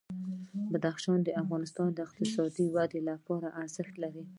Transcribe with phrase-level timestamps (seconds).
[0.71, 4.23] بدخشان د افغانستان د اقتصادي ودې لپاره ارزښت لري.